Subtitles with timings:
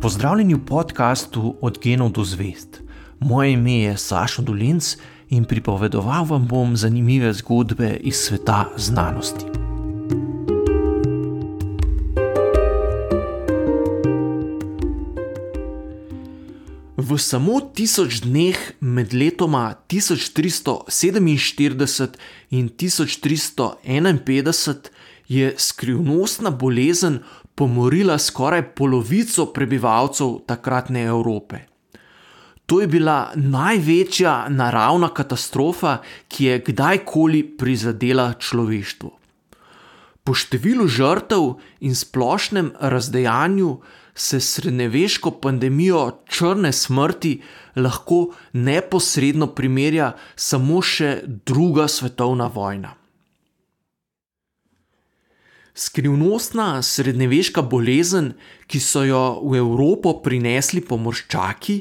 [0.00, 2.80] Pozdravljeni v podkastu Od genov do zvest.
[3.18, 4.96] Moje ime je Sašo Dolinc
[5.28, 9.44] in pripovedoval vam bom zanimive zgodbe iz sveta znanosti.
[16.96, 22.08] V samo tisoč dneh med letoma 1347
[22.50, 24.74] in 1351
[25.28, 27.18] je skrivnostna bolezen
[27.54, 31.66] pomorila skoraj polovico prebivalcev takratne Evrope.
[32.66, 35.96] To je bila največja naravna katastrofa,
[36.28, 39.10] ki je kdajkoli prizadela človeštvo.
[40.22, 43.72] Po številu žrtev in splošnem razdejanju
[44.14, 47.40] se s srednjeveško pandemijo črne smrti
[47.76, 52.99] lahko neposredno primerja samo še druga svetovna vojna.
[55.74, 58.32] Skrivnostna srednjeveška bolezen,
[58.66, 61.76] ki so jo v Evropo prinesli pomorščaki,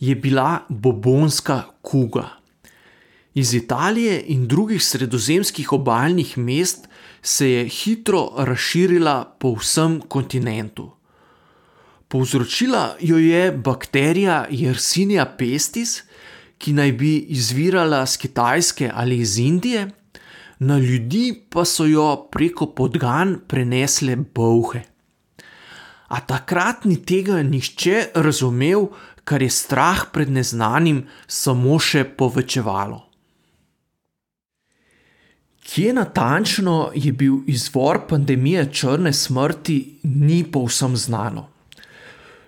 [0.00, 2.28] je bila bobonska kuga.
[3.34, 6.88] Iz Italije in drugih sredozemskih obaljnih mest
[7.22, 10.90] se je hitro razširila po vsem kontinentu.
[12.08, 16.02] Povzročila jo je bakterija Yersinia pestis,
[16.58, 19.90] ki naj bi izvirala z Kitajske ali iz Indije
[20.62, 24.82] na ljudi pa so jo preko podgan prenesle bohe.
[26.08, 28.86] A takrat ni tega nihče razumel,
[29.24, 33.00] kar je strah pred neznanim samo še povečevalo.
[35.62, 41.46] Kje natančno je bil izvor pandemije črne smrti, ni povsem znano.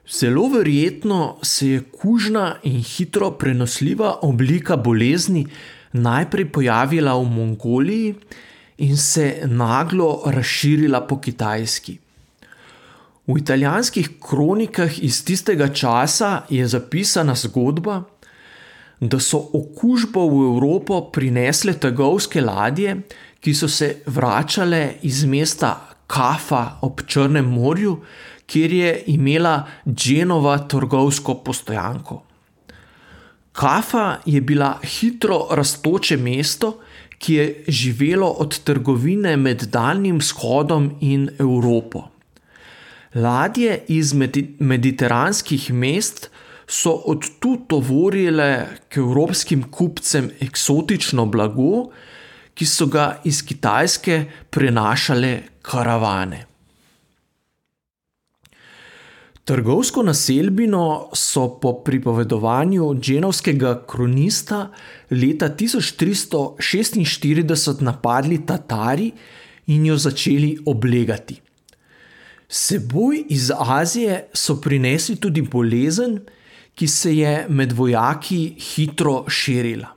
[0.05, 5.47] Zelo verjetno se je kužna in hitro prenosljiva oblika bolezni
[5.95, 8.15] najprej pojavila v Mongoliji
[8.79, 11.99] in se naglo razširila po Kitajski.
[13.27, 18.03] V italijanskih kronikah iz tistega časa je zapisana zgodba,
[19.01, 22.99] da so okužbo v Evropo prinesle trgovske ladje,
[23.41, 25.73] ki so se vračale iz mesta
[26.07, 27.97] Kafa ob Črnem morju,
[28.47, 32.23] kjer je imela Dženova trgovsko postojanko.
[33.55, 36.73] Kafa je bila hitro raztoče mesto,
[37.19, 42.03] ki je živelo od trgovine med Daljnim vzhodom in Evropo.
[43.15, 44.13] Ladje iz
[44.59, 46.31] mediteranskih mest
[46.67, 51.93] so od tu tovorile k evropskim kupcem eksotično blago,
[52.55, 56.47] ki so ga iz Kitajske prenašale karavane.
[59.45, 64.71] Trgovsko naselbino so po pripovedovanju dženovskega kronista
[65.11, 69.13] leta 1346 napadli Tatari
[69.67, 71.41] in jo začeli oblegati.
[72.49, 76.21] Seboj iz Azije so prinesli tudi bolezen,
[76.75, 79.89] ki se je med vojaki hitro širila.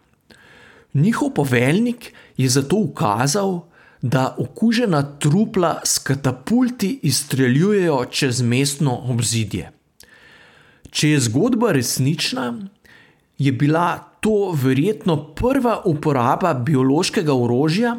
[0.93, 3.61] Njihov poveljnik je zato ukazal,
[4.01, 9.71] da okužena trupla s katapulti izstreljujejo čez mestno obzidje.
[10.89, 12.53] Če je zgodba resnična,
[13.37, 17.95] je bila to verjetno prva uporaba biološkega orožja,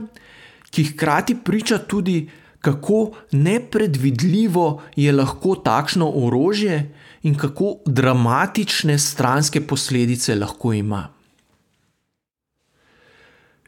[0.70, 2.28] ki hkrati priča tudi,
[2.60, 11.08] kako nepredvidljivo je lahko takšno orožje in kako dramatične stranske posledice lahko ima.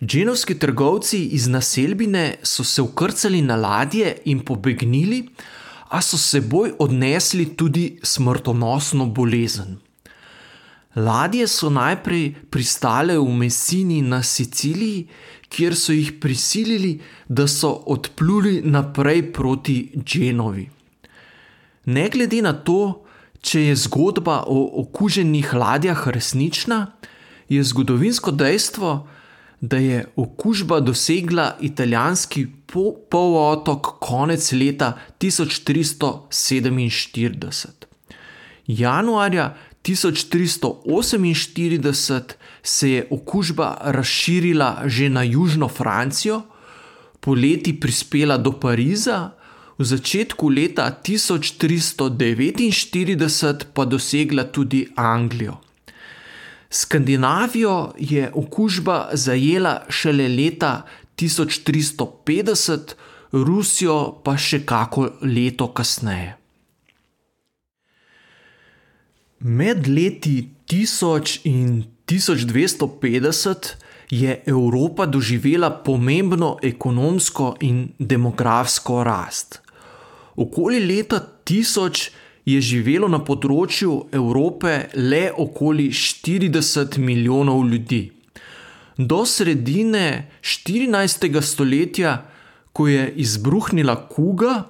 [0.02, 5.28] Dženovski trgovci iz naselbine so se ukrcali na ladje in pobegnili,
[5.88, 9.76] a so seboj odnesli tudi smrtonosno bolezen.
[10.96, 15.06] Ladje so najprej pristale v Messini na Siciliji,
[15.48, 20.68] kjer so jih prisilili, da so odpluli naprej proti Dženovi.
[21.84, 23.04] Ne glede na to,
[23.40, 26.86] če je zgodba o okuženih ladjah resnična,
[27.48, 29.19] je zgodovinsko dejstvo, da
[29.76, 32.46] je okužba dosegla italijanski
[33.10, 37.68] polotok konec leta 1347.
[38.66, 42.22] Januarja 1348
[42.62, 46.42] se je okužba razširila že na južno Francijo,
[47.20, 49.30] poleti prispela do Pariza,
[49.78, 55.69] v začetku leta 1349 pa dosegla tudi Anglijo.
[56.70, 60.82] Skandinavijo je okužba zajela šele leta
[61.16, 62.78] 1350,
[63.32, 66.34] Rusijo pa še kako leto kasneje.
[69.40, 73.70] Med leti 1000 in 1250
[74.10, 79.60] je Evropa doživela pomembno ekonomsko in demografsko rast.
[80.36, 82.10] Okoli leta 1000
[82.44, 88.02] je živelo na področju Evrope le okoli 40 milijonov ljudi.
[88.96, 91.40] Do sredine 14.
[91.40, 92.16] stoletja,
[92.72, 94.64] ko je izbruhnila kuga,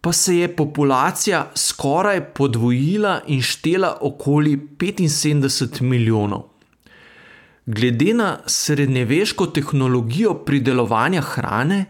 [0.00, 6.44] pa se je populacija skoraj podvojila in štela okoli 75 milijonov.
[7.66, 11.84] Glede na srednjeveško tehnologijo pridelovanja hrane,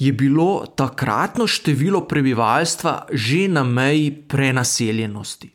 [0.00, 5.50] je bilo takratno število prebivalstva že na meji prenaseljenosti.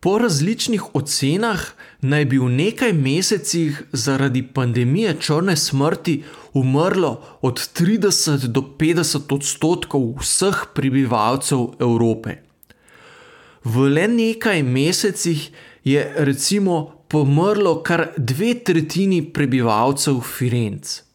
[0.00, 1.62] Po različnih ocenah
[2.00, 6.22] naj bi v nekaj mesecih zaradi pandemije črne smrti
[6.52, 12.36] umrlo od 30 do 50 odstotkov vseh prebivalcev Evrope.
[13.64, 15.48] V le nekaj mesecih
[15.84, 21.05] je recimo pomrlo kar dve tretjini prebivalcev Firenc.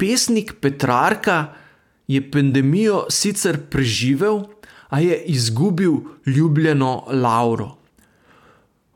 [0.00, 1.52] Pesnik Petrarka
[2.08, 4.46] je pandemijo sicer preživel,
[4.90, 5.92] a je izgubil
[6.26, 7.76] ljubljeno Lauro.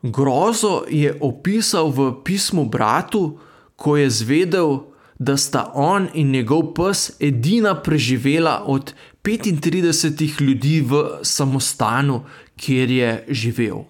[0.01, 3.39] Grozo je opisal v pismu bratu,
[3.75, 4.77] ko je zvedel,
[5.19, 8.93] da sta on in njegov pes edina preživela od
[9.23, 12.25] 35 ljudi v samostanu,
[12.57, 13.85] kjer je živel.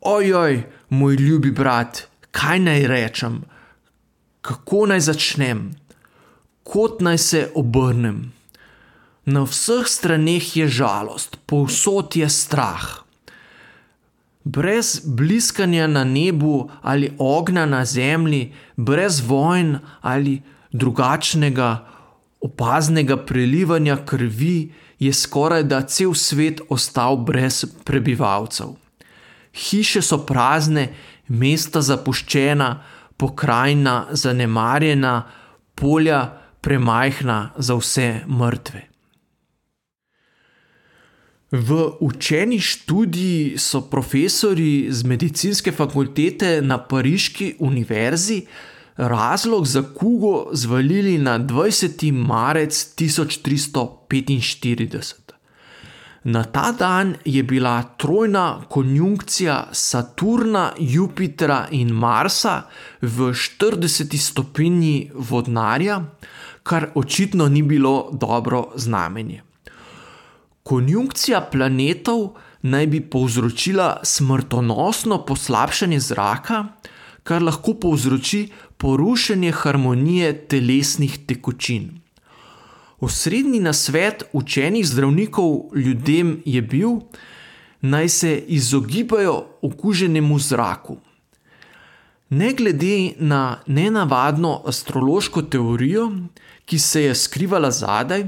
[0.00, 3.42] Ojoj, moj ljubi brat, kaj naj rečem,
[4.40, 5.70] kako naj začnem,
[6.64, 8.32] kot naj se obrnem.
[9.24, 13.04] Na vseh straneh je žalost, povsod je strah.
[14.44, 20.40] Brez bliskanja na nebu ali ognja na zemlji, brez vojn ali
[20.72, 21.86] drugačnega
[22.40, 28.74] opaznega prelivanja krvi, je skoraj da cel svet ostal brez prebivalcev.
[29.52, 30.90] Hiše so prazne,
[31.28, 32.82] mesta zapuščena,
[33.20, 35.22] pokrajina zanemarjena,
[35.74, 38.90] polja premajhna za vse mrtve.
[41.50, 48.46] V učeni študiji so profesori z medicinske fakultete na Pariški univerzi
[48.96, 52.12] razlog za kugo zvalili na 20.
[52.12, 55.19] marec 1345.
[56.24, 62.62] Na ta dan je bila trojna konjunkcija Saturna, Jupitra in Marsa
[63.00, 66.02] v 40 stopinji vodnarja,
[66.62, 69.42] kar očitno ni bilo dobro znamenje.
[70.62, 76.64] Konjunkcija planetov naj bi povzročila smrtonosno poslabšanje zraka,
[77.22, 82.00] kar lahko povzroči porušenje harmonije telesnih tekočin.
[83.00, 86.90] Osrednji nasvet učenih zdravnikov ljudem je bil,
[87.80, 90.96] naj se izogibajo okuženemu zraku.
[92.30, 96.10] Ne glede na nenavadno astrološko teorijo,
[96.64, 98.24] ki se je skrivala zadaj,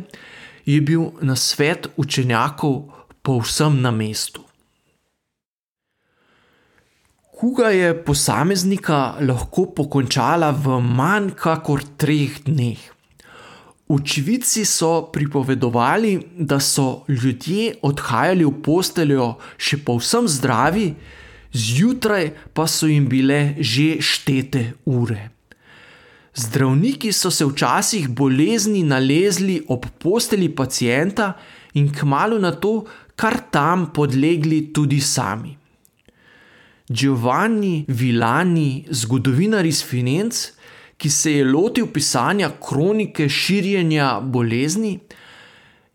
[0.67, 2.83] je bil nasvet učenjakov
[3.23, 4.43] povsem na mestu.
[7.39, 12.92] Kuga je posameznika lahko pokončala v manj kot treh dneh.
[13.89, 19.27] Učvici so pripovedovali, da so ljudje odhajali v posteljo
[19.59, 20.95] še povsem zdravi,
[21.53, 25.29] zjutraj pa so jim bile že štete ure.
[26.35, 31.35] Zdravniki so se včasih bolezni nalezli ob posteli pacijenta
[31.75, 32.87] in kmalo na to,
[33.17, 35.59] kar tam podlegli tudi sami.
[36.89, 40.49] Giovanni Villani, zgodovinar iz Financ,
[40.97, 44.99] ki se je lotil pisanja kronike širjenja bolezni,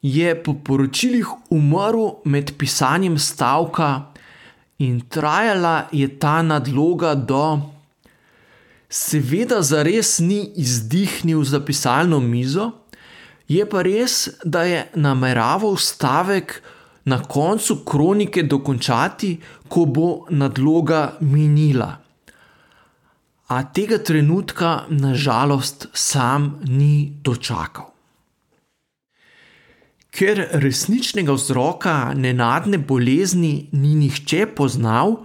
[0.02, 4.12] je po poročilih umrl med pisanjem stavka
[4.80, 7.60] in trajala je ta nadloga do
[8.90, 12.72] Seveda, za res ni izdihnil za pisalno mizo,
[13.48, 16.62] je pa res, da je nameraval stavek
[17.06, 19.38] na koncu kronike dokončati,
[19.68, 21.98] ko bo nadloga minila.
[23.48, 27.94] A tega trenutka, nažalost, sam ni dočakal.
[30.12, 35.22] Ker resničnega vzroka nenadne bolezni ni nihče poznal,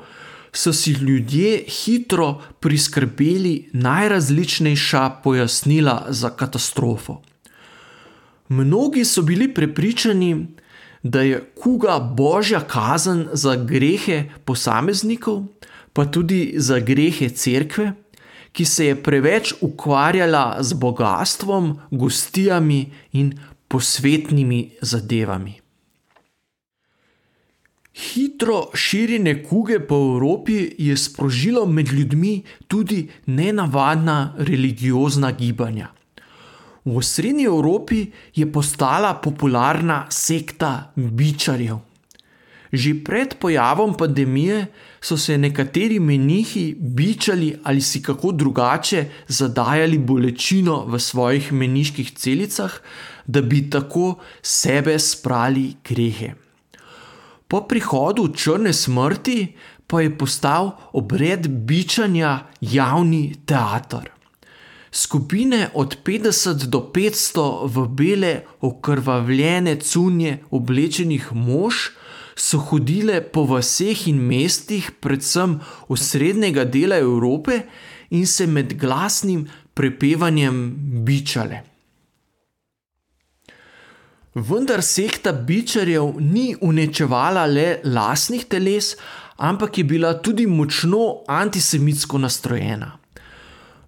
[0.53, 7.23] so si ljudje hitro priskrbeli najrazličnejša pojasnila za katastrofo.
[8.49, 10.47] Mnogi so bili prepričani,
[11.03, 15.43] da je kuga božja kazen za grehe posameznikov,
[15.93, 17.93] pa tudi za grehe cerkve,
[18.53, 23.33] ki se je preveč ukvarjala z bogatstvom, gostijami in
[23.69, 25.63] posvetnimi zadevami.
[27.93, 35.89] Hitro širjenje kuge po Evropi je sprožilo med ljudmi tudi nenavadna religiozna gibanja.
[36.85, 41.79] V srednji Evropi je postala popularna sekta bičarjev.
[42.73, 44.67] Že pred pojavom pandemije
[45.01, 52.73] so se nekateri menihi bičali ali si kako drugače zadajali bolečino v svojih meniških celicah,
[53.27, 56.33] da bi tako sebe sprali grehe.
[57.49, 59.53] Po prihodu črne smrti
[59.87, 64.09] pa je postal obred bičanja javni teater.
[64.93, 71.75] Skupine od 50 do 500 v bele, okrvavljene cunje oblečenih mož
[72.37, 75.59] so hodile po vseh in mestih, predvsem
[75.89, 77.63] v srednjega dela Evrope,
[78.13, 80.59] in se med glasnim prepevanjem
[81.05, 81.63] bičale.
[84.35, 88.95] Vendar sekta bičarjev ni unečevala le lasnih teles,
[89.37, 93.02] ampak je bila tudi močno antisemitsko nastrojena.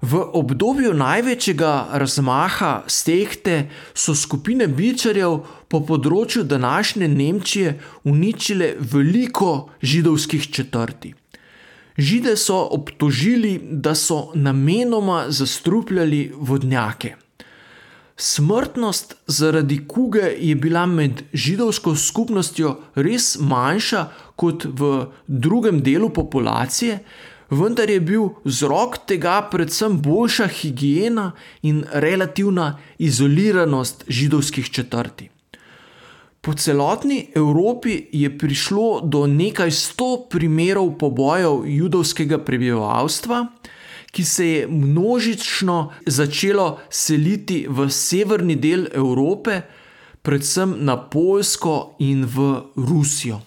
[0.04, 5.38] V obdobju največjega razmaha stekte so skupine bičarjev
[5.72, 7.72] po področju današnje Nemčije
[8.12, 11.14] uničile veliko židovskih četrti.
[11.96, 17.14] Žide so obtožili, da so namenoma zastrupljali vodnjake.
[18.16, 24.96] Smrtnost zaradi kuge je bila med židovsko skupnostjo res manjša kot v
[25.26, 26.98] drugem delu populacije,
[27.50, 31.32] vendar je bil vzrok tega predvsem boljša higiena
[31.62, 35.30] in relativna izoliranost židovskih četrti.
[36.40, 43.46] Po celotni Evropi je prišlo do nekaj sto primerov pobojev judovskega prebivalstva,
[44.12, 49.62] ki se je množično začelo seliti v severni del Evrope,
[50.22, 53.40] predvsem na Poljsko in v Rusijo.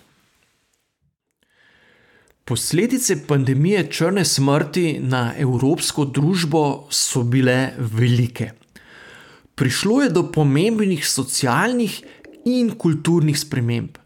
[2.48, 8.52] Posledice pandemije črne smrti na evropsko družbo so bile velike.
[9.56, 11.98] Prišlo je do pomembnih socialnih
[12.46, 13.98] in kulturnih sprememb.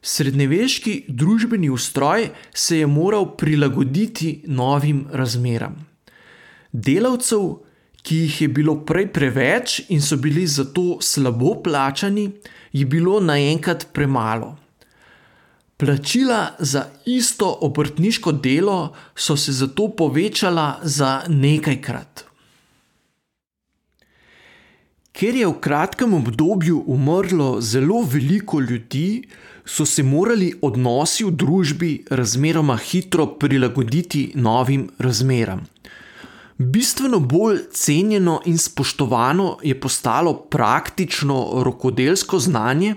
[0.00, 5.76] Srednjeveški družbeni ustroj se je moral prilagoditi novim razmeram.
[6.72, 7.50] Delavcev,
[8.02, 12.30] ki jih je bilo prej preveč in so bili zato slabo plačani,
[12.72, 14.56] je bilo naenkrat premalo.
[15.78, 22.24] Plačila za isto obrtniško delo so se zato povečala za nekajkrat.
[25.12, 29.22] Ker je v kratkem obdobju umrlo zelo veliko ljudi,
[29.64, 35.66] so se morali odnosi v družbi razmeroma hitro prilagoditi novim razmeram.
[36.58, 42.94] Bistveno bolj cenjeno in spoštovano je postalo praktično rokodelsko znanje,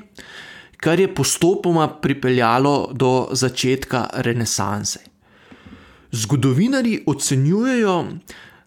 [0.82, 5.00] kar je postopoma pripeljalo do začetka renesanse.
[6.12, 8.06] Zgodovinari ocenjujejo,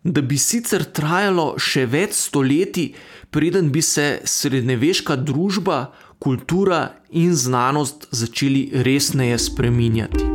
[0.04, 2.92] da bi sicer trajalo še več stoletij,
[3.34, 5.80] preden bi se srednjeveška družba,
[6.22, 10.30] kultura in znanost začeli resneje spreminjati.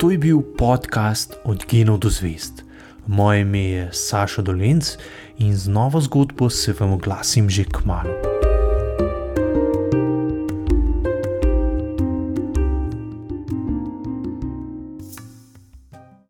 [0.00, 2.64] To je bil podcast Od genov do zvest.
[3.06, 4.98] Moje ime je Saša Dolence
[5.38, 8.33] in z novo zgodbo se vam oglasim že k malu.